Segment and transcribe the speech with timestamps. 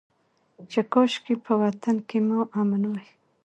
[0.71, 3.05] چې کاشکي په وطن کې مو امن وى.